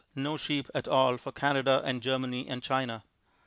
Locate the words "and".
1.85-2.01, 2.47-2.63